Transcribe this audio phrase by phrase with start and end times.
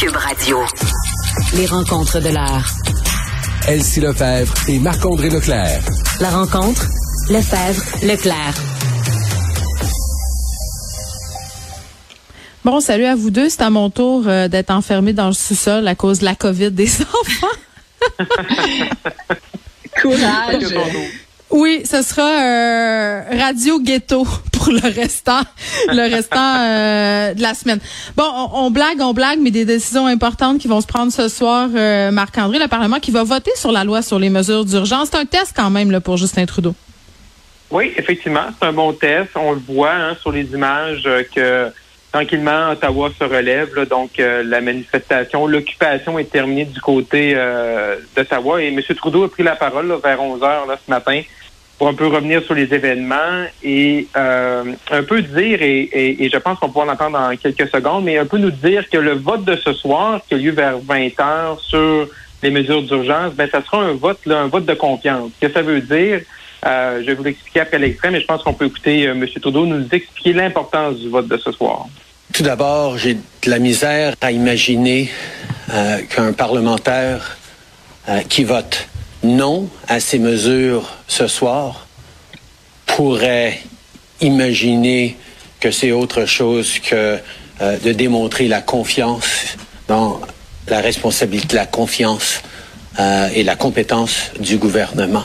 [0.00, 0.58] Cube Radio.
[1.56, 2.74] Les rencontres de l'art.
[3.68, 5.82] Elsie Lefebvre et Marc-André Leclerc.
[6.20, 6.86] La rencontre,
[7.28, 8.54] Lefebvre, Leclerc.
[12.64, 13.50] Bon, salut à vous deux.
[13.50, 16.70] C'est à mon tour euh, d'être enfermé dans le sous-sol à cause de la COVID
[16.70, 18.24] des enfants.
[20.00, 20.74] Courage.
[21.50, 25.40] Oui, ce sera euh, Radio Ghetto pour le restant,
[25.88, 27.80] le restant euh, de la semaine.
[28.16, 31.68] Bon, on, blague, on blague, mais des décisions importantes qui vont se prendre ce soir.
[31.74, 35.08] Euh, Marc-André, le Parlement qui va voter sur la loi sur les mesures d'urgence.
[35.10, 36.74] C'est un test quand même pour Justin Trudeau.
[37.72, 39.30] Oui, effectivement, c'est un bon test.
[39.34, 41.68] On le voit hein, sur les images que
[42.12, 43.88] tranquillement, Ottawa se relève.
[43.88, 48.62] Donc, la manifestation, l'occupation est terminée du côté euh, d'Ottawa.
[48.62, 48.80] Et M.
[48.96, 51.22] Trudeau a pris la parole vers 11 heures là, ce matin
[51.80, 56.58] pour un peu revenir sur les événements et euh, un peu dire, et, je pense
[56.58, 59.56] qu'on pourra l'entendre dans quelques secondes, mais un peu nous dire que le vote de
[59.56, 62.06] ce soir, qui a lieu vers 20 heures sur
[62.42, 65.30] les mesures d'urgence, ben ça sera un vote, là, un vote de confiance.
[65.40, 66.20] Ce que ça veut dire,
[66.66, 69.26] euh, je vais vous l'expliquer après l'extrait, mais je pense qu'on peut écouter euh, M.
[69.40, 71.86] Trudeau nous expliquer l'importance du vote de ce soir.
[72.34, 75.08] Tout d'abord, j'ai de la misère à imaginer
[76.14, 77.38] qu'un parlementaire
[78.28, 78.89] qui vote
[79.22, 81.86] non à ces mesures ce soir
[82.86, 83.60] pourrait
[84.20, 85.16] imaginer
[85.60, 87.18] que c'est autre chose que
[87.60, 90.20] euh, de démontrer la confiance dans
[90.68, 92.42] la responsabilité, la confiance
[92.98, 95.24] euh, et la compétence du gouvernement.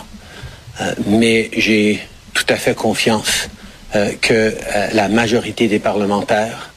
[0.82, 2.02] Euh, mais j'ai
[2.34, 3.50] tout à fait confiance
[4.20, 4.54] que
[4.92, 6.72] la majorité des parlementaires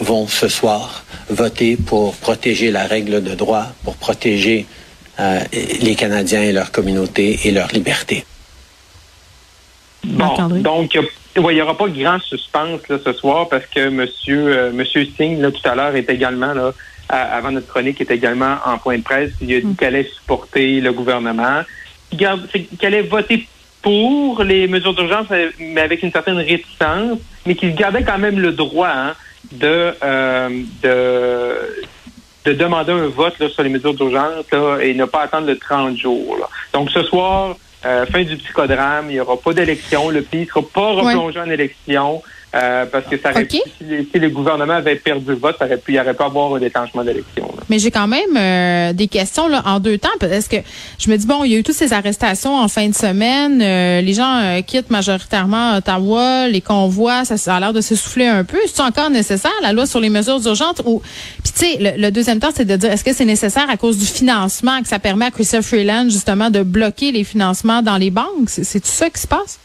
[0.00, 4.64] vont ce soir voter pour protéger la règle de droit, pour protéger
[5.20, 5.40] euh,
[5.82, 8.24] les Canadiens et leur communauté et leur liberté.
[10.04, 10.98] Bon, donc,
[11.36, 15.06] il n'y aura pas de grand suspense là, ce soir parce que monsieur, euh, monsieur
[15.16, 16.72] Singh, là, tout à l'heure, est également, là,
[17.08, 19.32] à, avant notre chronique, est également en point de presse.
[19.42, 19.76] Il a dit mm.
[19.76, 21.62] qu'elle allait supporter le gouvernement,
[22.16, 22.38] qu'elle
[22.82, 23.46] allait voter
[23.82, 25.26] pour les mesures d'urgence,
[25.58, 29.14] mais avec une certaine réticence, mais qu'il gardait quand même le droit hein,
[29.52, 30.48] de, euh,
[30.82, 31.54] de
[32.52, 34.44] de demander un vote là, sur les mesures d'urgence
[34.82, 36.36] et ne pas attendre le 30 jours.
[36.40, 36.48] Là.
[36.72, 40.46] Donc ce soir, euh, fin du psychodrame, il n'y aura pas d'élection, le pays ne
[40.46, 41.46] sera pas replongé ouais.
[41.46, 42.22] en élection.
[42.52, 43.62] Euh, parce que ça aurait okay.
[43.62, 46.14] pu, si, si, le gouvernement avait perdu le vote, ça aurait pu, il n'y aurait
[46.14, 47.48] pas avoir un déclenchement d'élection.
[47.70, 50.08] Mais j'ai quand même euh, des questions là, en deux temps.
[50.18, 50.56] Parce que
[50.98, 53.62] je me dis, bon, il y a eu toutes ces arrestations en fin de semaine.
[53.62, 58.42] Euh, les gens euh, quittent majoritairement Ottawa, les convois, ça, a l'air de s'essouffler un
[58.42, 58.58] peu.
[58.64, 60.82] Est-ce encore nécessaire, la loi sur les mesures urgentes?
[60.84, 61.00] Ou...
[61.44, 63.98] Puis tu sais, le, deuxième temps, c'est de dire, est-ce que c'est nécessaire à cause
[63.98, 68.10] du financement que ça permet à Chrysler Freeland, justement, de bloquer les financements dans les
[68.10, 68.48] banques?
[68.48, 69.60] C'est tout ça qui se passe?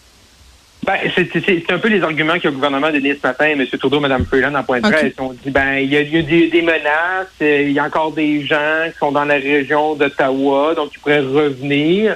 [0.86, 3.66] Ben, c'est un peu les arguments que le gouvernement a donné ce matin, M.
[3.66, 5.14] Trudeau, Mme Freeland, en point de presse.
[5.14, 5.14] Okay.
[5.18, 8.12] On dit, ben, il y a, y a des, des, menaces, il y a encore
[8.12, 12.16] des gens qui sont dans la région d'Ottawa, donc ils pourraient revenir.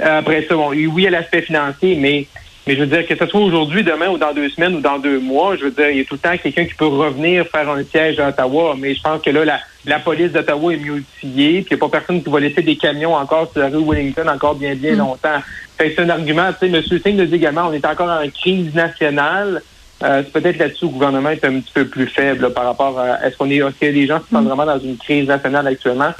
[0.00, 2.26] Après ça, bon, oui, il y a l'aspect financier, mais,
[2.66, 4.98] mais je veux dire, que ce soit aujourd'hui, demain, ou dans deux semaines, ou dans
[4.98, 7.46] deux mois, je veux dire, il y a tout le temps quelqu'un qui peut revenir
[7.48, 10.76] faire un siège à Ottawa, mais je pense que là, la, la police d'Ottawa est
[10.76, 13.60] mieux outillée, puis il n'y a pas personne qui va laisser des camions encore sur
[13.60, 14.98] la rue Wellington encore bien, bien mm.
[14.98, 15.40] longtemps.
[15.78, 16.82] C'est un argument, tu sais, M.
[16.82, 19.62] Singh nous dit également, on est encore en crise nationale.
[20.02, 22.64] Euh, c'est peut-être là-dessus où le gouvernement est un petit peu plus faible là, par
[22.64, 25.66] rapport à est-ce qu'on est, que les gens se sentent vraiment dans une crise nationale
[25.66, 26.10] actuellement?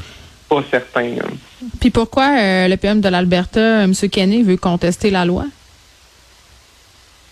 [0.48, 1.02] Pas certain.
[1.16, 1.24] Là.
[1.80, 3.92] Puis pourquoi euh, le PM de l'Alberta, M.
[4.10, 5.44] Kenney, veut contester la loi?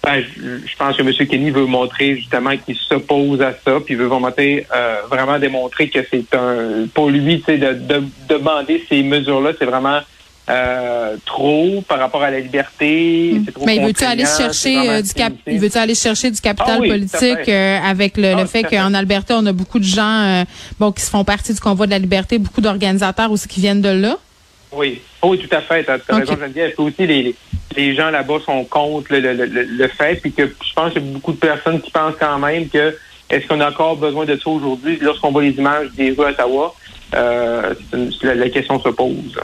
[0.03, 1.29] Ben, je, pense que M.
[1.29, 6.01] Kenny veut montrer justement qu'il s'oppose à ça, puis veut vraiment, euh, vraiment démontrer que
[6.11, 10.01] c'est un pour lui, tu sais, de, de, demander ces mesures-là, c'est vraiment
[10.51, 13.35] euh, trop par rapport à la liberté.
[13.35, 13.47] Mmh.
[13.53, 16.77] Trop Mais il veut-tu aller chercher euh, du cap il veut aller chercher du capital
[16.77, 19.85] ah oui, politique euh, avec le, ah, le fait qu'en Alberta, on a beaucoup de
[19.85, 20.45] gens euh,
[20.81, 23.83] bon qui se font partie du convoi de la liberté, beaucoup d'organisateurs aussi qui viennent
[23.83, 24.17] de là?
[24.73, 25.85] Oui, oui, tout à fait.
[25.85, 26.13] Tu as, okay.
[26.13, 26.73] raison, Geneviève.
[26.79, 27.35] Aussi, les,
[27.77, 31.05] les gens là-bas sont contre le, le, le, le fait, puis que je pense qu'il
[31.05, 32.97] y a beaucoup de personnes qui pensent quand même que
[33.31, 36.31] est-ce qu'on a encore besoin de ça aujourd'hui lorsqu'on voit les images des rues à
[36.31, 36.75] Ottawa?
[37.15, 37.75] Euh,
[38.23, 39.39] la, la question se pose.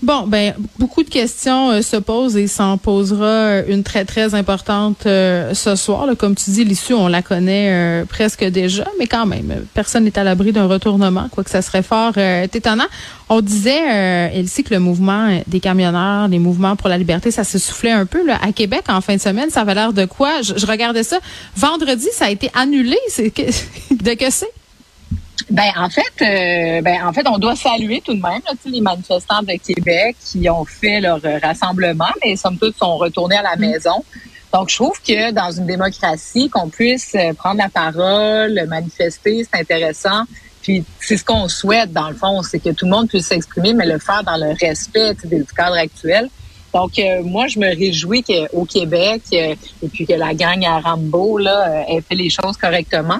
[0.00, 5.06] Bon, ben beaucoup de questions euh, se posent et s'en posera une très très importante
[5.06, 6.06] euh, ce soir.
[6.16, 10.16] Comme tu dis, l'issue on la connaît euh, presque déjà, mais quand même, personne n'est
[10.16, 12.86] à l'abri d'un retournement, quoique ça serait fort étonnant.
[13.28, 17.58] On disait, Elsie, que le mouvement des camionneurs, les mouvements pour la liberté, ça se
[17.58, 19.50] soufflait un peu à Québec en fin de semaine.
[19.50, 20.42] Ça avait l'air de quoi?
[20.42, 21.18] Je, regardais ça.
[21.56, 22.96] Vendredi, ça a été annulé.
[23.08, 23.34] C'est
[23.90, 24.52] de que c'est?
[25.50, 28.80] Ben en fait, euh, ben en fait, on doit saluer tout de même là, les
[28.80, 33.56] manifestants de Québec qui ont fait leur rassemblement, mais somme toute sont retournés à la
[33.56, 33.60] mm.
[33.60, 34.04] maison.
[34.52, 39.60] Donc, je trouve que dans une démocratie, qu'on puisse euh, prendre la parole, manifester, c'est
[39.60, 40.24] intéressant.
[40.62, 43.74] Puis c'est ce qu'on souhaite, dans le fond, c'est que tout le monde puisse s'exprimer,
[43.74, 46.28] mais le faire dans le respect du cadre actuel.
[46.74, 50.80] Donc, euh, moi, je me réjouis qu'au Québec, euh, et puis que la gang à
[50.80, 53.18] Rambo là, euh, ait fait les choses correctement.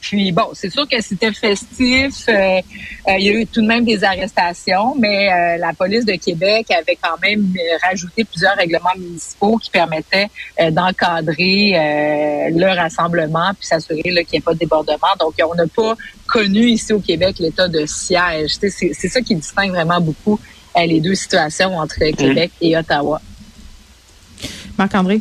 [0.00, 2.24] Puis bon, c'est sûr que c'était festif.
[2.28, 6.98] il y a eu tout de même des arrestations, mais la police de Québec avait
[7.00, 7.52] quand même
[7.82, 10.28] rajouté plusieurs règlements municipaux qui permettaient
[10.70, 15.14] d'encadrer le rassemblement puis s'assurer qu'il n'y ait pas de débordement.
[15.20, 15.94] Donc, on n'a pas
[16.26, 18.56] connu ici au Québec l'état de siège.
[18.60, 20.40] C'est ça qui distingue vraiment beaucoup
[20.76, 23.20] les deux situations entre Québec et Ottawa.
[24.78, 25.20] Marc-André?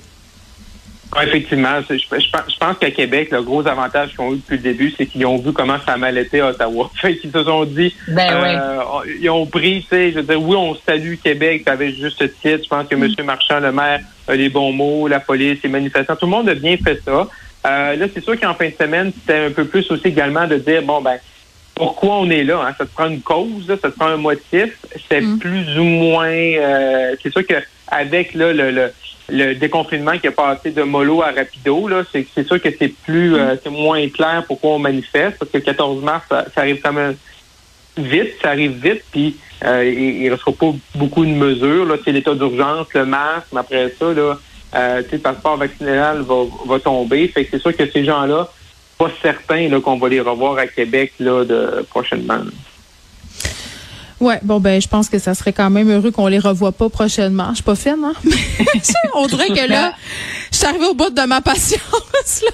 [1.19, 5.05] Effectivement, je, pense qu'à Québec, le gros avantage qu'ils ont eu depuis le début, c'est
[5.05, 6.89] qu'ils ont vu comment ça mal été à Ottawa.
[7.01, 8.79] Fait qu'ils se sont dit, ben euh,
[9.19, 12.23] ils ont pris, tu sais, je veux dire, oui, on salue Québec, avec juste ce
[12.25, 12.63] titre.
[12.63, 13.07] Je pense que M.
[13.25, 16.55] Marchand, le maire, a les bons mots, la police, les manifestants, tout le monde a
[16.55, 17.27] bien fait ça.
[17.67, 20.55] Euh, là, c'est sûr qu'en fin de semaine, c'était un peu plus aussi également de
[20.55, 21.17] dire, bon, ben,
[21.75, 22.63] pourquoi on est là.
[22.65, 22.73] Hein?
[22.77, 24.77] Ça te prend une cause, ça te prend un motif.
[25.09, 25.39] C'est mm.
[25.39, 26.27] plus ou moins...
[26.29, 28.91] Euh, c'est sûr qu'avec là, le, le,
[29.31, 32.89] le, déconfinement qui est passé de mollo à rapido, là, c'est, c'est sûr que c'est
[32.89, 33.57] plus euh, mm.
[33.63, 37.15] c'est moins clair pourquoi on manifeste, parce que le 14 mars, ça, arrive quand même
[37.97, 41.85] vite, ça arrive vite, puis euh, il ne restera pas beaucoup de mesures.
[41.85, 44.39] Là, c'est l'état d'urgence, le masque, mais après ça, là,
[44.73, 47.27] euh, le passeport vaccinal va, va tomber.
[47.27, 48.49] Fait que c'est sûr que ces gens-là
[49.01, 52.41] pas certain qu'on va les revoir à Québec là, de, prochainement.
[54.21, 56.89] Ouais, bon ben je pense que ça serait quand même heureux qu'on les revoie pas
[56.89, 57.47] prochainement.
[57.49, 58.13] Je suis pas fine, hein?
[59.15, 59.93] On dirait que là,
[60.51, 61.81] je suis arrivée au bout de ma patience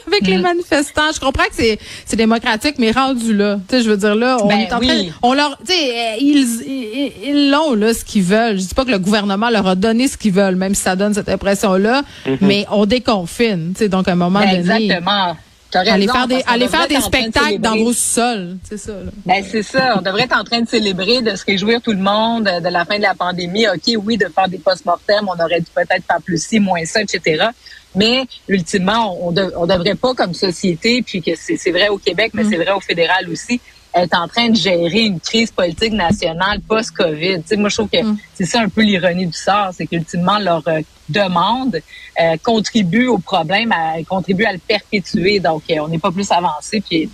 [0.08, 0.42] avec les mm.
[0.42, 1.12] manifestants.
[1.14, 4.38] Je comprends que c'est c'est démocratique, mais rendu là, tu sais, je veux dire là,
[4.42, 8.06] on ben est en train, on leur, tu sais, euh, ils ils l'ont là ce
[8.06, 8.58] qu'ils veulent.
[8.58, 10.96] Je dis pas que le gouvernement leur a donné ce qu'ils veulent, même si ça
[10.96, 12.38] donne cette impression là, mm-hmm.
[12.42, 14.86] mais on déconfine, tu sais, donc à un moment ben, donné.
[14.86, 15.36] Exactement.
[15.74, 18.94] Aller faire des, aller faire des spectacles dans vos sols, c'est ça.
[19.25, 19.96] Ben, c'est ça.
[19.98, 22.86] On devrait être en train de célébrer, de se réjouir tout le monde de la
[22.86, 23.68] fin de la pandémie.
[23.68, 27.02] OK, oui, de faire des post-mortem, on aurait dû peut-être faire plus ci, moins ça,
[27.02, 27.48] etc.
[27.96, 32.44] Mais ultimement, on, on devrait pas comme société, puis que c'est vrai au Québec, mais
[32.44, 32.50] mm.
[32.50, 33.60] c'est vrai au fédéral aussi,
[33.94, 37.42] être en train de gérer une crise politique nationale post-COVID.
[37.58, 38.18] moi, je trouve que mm.
[38.36, 41.81] c'est ça un peu l'ironie du sort, c'est qu'ultimement, leur euh, demande
[42.19, 45.39] euh, contribue au problème, à, contribue à le perpétuer.
[45.39, 47.09] Donc, euh, on n'est pas plus avancé, puis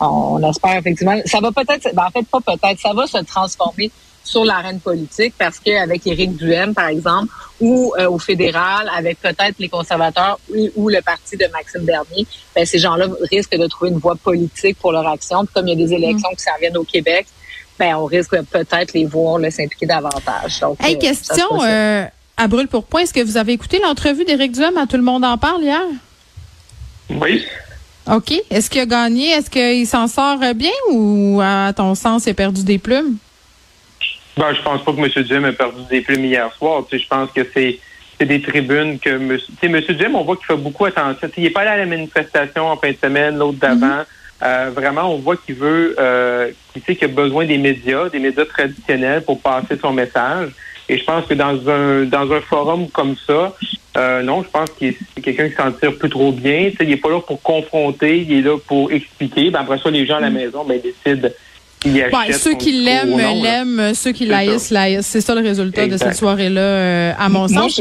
[0.00, 1.16] on, espère effectivement...
[1.24, 1.94] Ça va peut-être...
[1.94, 3.90] Ben, en fait, pas peut-être, ça va se transformer
[4.28, 9.54] sur l'arène politique parce qu'avec Éric Duhem, par exemple, ou euh, au fédéral, avec peut-être
[9.58, 10.38] les conservateurs
[10.76, 14.78] ou, le parti de Maxime Bernier, ben, ces gens-là risquent de trouver une voie politique
[14.78, 15.44] pour leur action.
[15.44, 17.26] Puis comme il y a des élections qui s'en viennent au Québec,
[17.78, 20.60] ben, on risque peut-être les voir s'impliquer davantage.
[20.60, 22.04] Donc, hey, euh, question euh,
[22.38, 23.02] à brûle pour point.
[23.02, 24.76] Est-ce que vous avez écouté l'entrevue d'Éric Duhem?
[24.78, 25.82] À Tout le monde en parle hier?
[27.10, 27.44] Oui.
[28.10, 28.32] OK.
[28.50, 29.30] Est-ce qu'il a gagné?
[29.30, 33.16] Est-ce qu'il s'en sort bien ou, à ton sens, il a perdu des plumes?
[34.36, 35.24] Ben, je pense pas que M.
[35.24, 36.84] Duhem ait perdu des plumes hier soir.
[36.88, 37.80] Tu sais, je pense que c'est
[38.24, 39.38] des tribunes que M.
[39.62, 39.80] M.
[39.80, 41.28] Duhem, on voit qu'il fait beaucoup attention.
[41.36, 43.86] il n'est pas allé à la manifestation en fin de semaine, l'autre d'avant.
[43.86, 44.06] Mm-hmm.
[44.44, 48.20] Euh, vraiment, on voit qu'il veut, euh, qu'il sait qu'il a besoin des médias, des
[48.20, 50.50] médias traditionnels pour passer son message.
[50.88, 53.54] Et je pense que dans un dans un forum comme ça,
[53.96, 56.70] euh, non, je pense qu'il c'est quelqu'un qui s'en tire plus trop bien.
[56.80, 59.50] il n'est pas là pour confronter, il est là pour expliquer.
[59.50, 60.32] Ben, après ça, les gens à la mm-hmm.
[60.32, 61.28] maison ben, décident
[62.32, 63.94] ceux qui l'aiment, l'aiment.
[63.94, 65.06] Ceux qui l'haïssent, l'haïssent.
[65.06, 67.80] C'est ça le résultat de cette soirée-là, euh, à mon sens.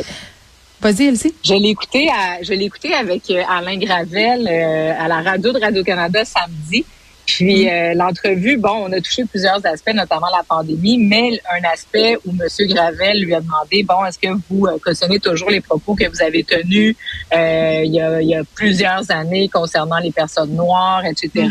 [0.80, 1.34] Vas-y, Elsie.
[1.44, 2.08] Je l'ai écouté,
[2.44, 6.86] je l'ai écouté avec euh, Alain Gravel euh, à la radio de Radio-Canada samedi.
[7.28, 7.94] Puis mm-hmm.
[7.96, 12.68] l'entrevue, bon, on a touché plusieurs aspects, notamment la pandémie, mais un aspect où M.
[12.68, 16.44] Gravel lui a demandé, bon, est-ce que vous cautionnez toujours les propos que vous avez
[16.44, 16.96] tenus
[17.32, 21.48] il, y a, il y a plusieurs années concernant les personnes noires, etc.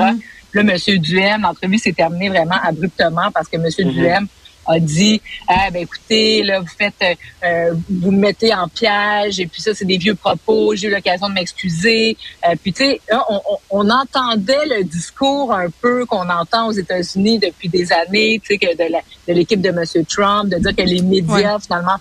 [0.56, 0.98] Là, M.
[0.98, 3.66] Duhem, l'entrevue s'est terminée vraiment abruptement parce que M.
[3.78, 3.92] Mhm.
[3.92, 4.26] Duhem
[4.66, 9.40] a dit ah, ben écoutez là vous faites euh, euh, vous me mettez en piège
[9.40, 12.84] et puis ça c'est des vieux propos j'ai eu l'occasion de m'excuser euh, puis tu
[12.84, 18.40] sais on, on, entendait le discours un peu qu'on entend aux États-Unis depuis des années
[18.42, 20.04] tu sais que de l'équipe de, M.
[20.06, 21.96] Trump de dire que les médias finalement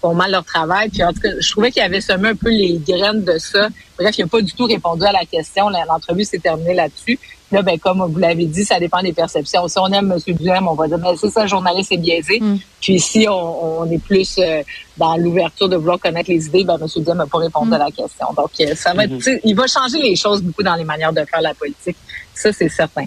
[0.00, 2.50] font mal leur travail puis en tout cas je trouvais qu'il avait semé un peu
[2.50, 6.24] les graines de ça bref il n'a pas du tout répondu à la question l'entrevue
[6.24, 7.18] s'est terminée là-dessus
[7.52, 9.66] Là, ben, comme vous l'avez dit, ça dépend des perceptions.
[9.66, 10.34] Si on aime M.
[10.36, 12.38] Duhem, on va dire, ben, c'est ça, journaliste, c'est biaisé.
[12.40, 12.58] Mm.
[12.80, 14.62] Puis si on, est plus euh,
[14.96, 16.86] dans l'ouverture de vouloir connaître les idées, ben, M.
[17.02, 18.26] Duhem n'a pas répondu à la question.
[18.36, 19.40] Donc, euh, ça va mm-hmm.
[19.42, 21.96] il va changer les choses beaucoup dans les manières de faire la politique.
[22.34, 23.06] Ça, c'est certain.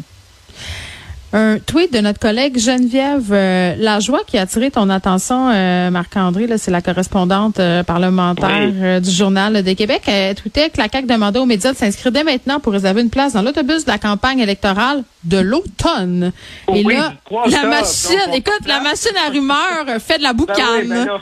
[1.35, 6.47] Un tweet de notre collègue Geneviève euh, Lajoie qui a attiré ton attention, euh, Marc-André.
[6.59, 10.03] C'est la correspondante euh, parlementaire euh, du Journal de Québec.
[10.05, 13.09] Elle tweetait que la CAQ demandait aux médias de s'inscrire dès maintenant pour réserver une
[13.09, 16.31] place dans l'autobus de la campagne électorale de l'automne.
[16.71, 20.33] Et Oui, là, du 3 la machine, écoute, la machine à rumeurs fait de la
[20.33, 20.87] Ben oui, boucane.
[20.89, 21.21] ben là,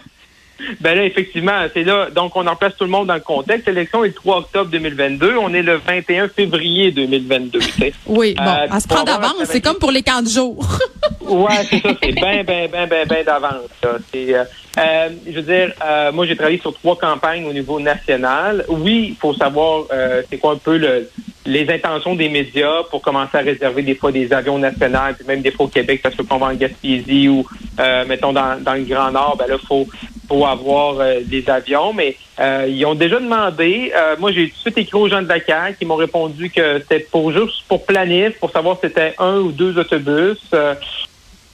[0.80, 2.10] ben là, effectivement, c'est là.
[2.14, 3.68] Donc, on en place tout le monde dans le contexte.
[3.68, 5.36] L'élection est le 3 octobre 2022.
[5.42, 7.60] On est le 21 février 2022.
[7.60, 7.94] tu sais.
[8.08, 9.34] oui, bon, Euh, elle se prend d'avance.
[9.46, 10.66] C'est comme pour les camps de jour.
[11.24, 11.90] Ouais, c'est ça.
[12.04, 13.70] C'est bien, bien, bien, bien, bien d'avance.
[13.86, 14.44] euh,
[14.78, 18.66] euh, je veux dire, euh, moi, j'ai travaillé sur trois campagnes au niveau national.
[18.68, 21.10] Oui, il faut savoir euh, c'est quoi un peu le,
[21.46, 25.42] les intentions des médias pour commencer à réserver des fois des avions nationaux, puis même
[25.42, 27.46] des fois au Québec, parce qu'on va en Gaspésie ou,
[27.80, 29.88] euh, mettons, dans, dans le Grand Nord, ben là, faut
[30.32, 33.92] faut avoir euh, des avions, mais euh, ils ont déjà demandé.
[33.96, 36.50] euh, moi, j'ai tout de suite écrit aux gens de la CAQ qui m'ont répondu
[36.50, 40.40] que c'était pour juste pour planif, pour savoir si c'était un ou deux autobus.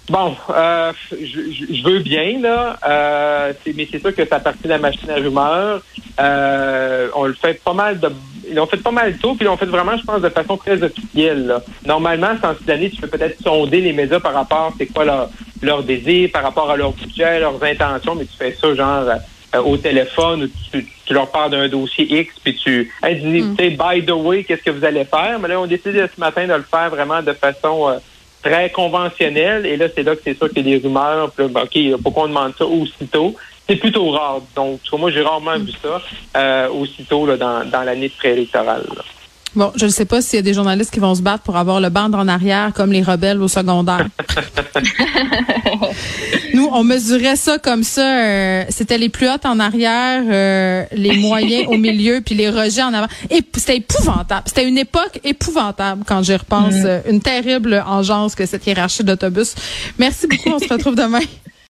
[0.10, 0.38] Bon,
[1.12, 2.80] je, je- veux bien, là,
[3.66, 5.82] mais c'est sûr que ça partie de la machine à rumeurs.
[7.14, 8.10] On le fait pas mal de...
[8.48, 10.56] Ils l'ont fait pas mal tôt, puis ils l'ont fait vraiment, je pense, de façon
[10.56, 11.54] très officielle.
[11.86, 15.30] Normalement, sans tu peux peut-être sonder les médias par rapport c'est quoi leur,
[15.62, 19.06] leur désir, par rapport à leur budget, leurs intentions, mais tu fais ça genre
[19.56, 23.44] euh, au téléphone ou tu, tu leur parles d'un dossier X, puis tu hey, dis,
[23.58, 25.40] sais, by the way, qu'est-ce que vous allez faire?
[25.40, 27.90] Mais là, on a décidé ce matin de le faire vraiment de façon...
[27.90, 28.00] euh,
[28.44, 29.66] très conventionnel.
[29.66, 31.32] Et là, c'est là que c'est sûr qu'il y a des rumeurs.
[31.32, 33.36] Puis là, ben, OK, pourquoi on demande ça aussitôt?
[33.68, 34.42] C'est plutôt rare.
[34.56, 36.02] Donc, moi, j'ai rarement vu ça
[36.38, 38.86] euh, aussitôt là, dans, dans l'année préélectorale.
[38.96, 39.04] là.
[39.56, 41.58] Bon, je ne sais pas s'il y a des journalistes qui vont se battre pour
[41.58, 44.08] avoir le bande en arrière comme les rebelles au secondaire.
[46.54, 48.20] Nous, on mesurait ça comme ça.
[48.22, 52.84] euh, C'était les plus hautes en arrière, euh, les moyens au milieu, puis les rejets
[52.84, 53.08] en avant.
[53.30, 54.44] Et c'était épouvantable.
[54.46, 56.74] C'était une époque épouvantable quand j'y repense.
[56.86, 59.56] Euh, Une terrible engeance que cette hiérarchie d'autobus.
[59.98, 60.50] Merci beaucoup.
[60.56, 61.20] On se retrouve demain.